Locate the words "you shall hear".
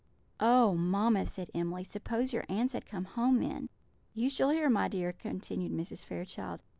4.15-4.67